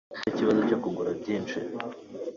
Nicyo 0.19 0.33
kibazo 0.37 0.61
cyo 0.69 0.77
kugura 0.83 1.11
byinshi 1.19 1.57